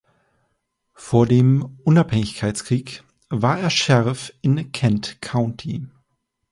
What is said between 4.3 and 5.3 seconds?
im Kent